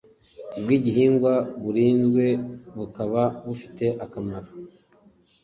[0.61, 2.25] bw igihingwa burinzwe
[2.77, 4.49] bukaba bufite akamaro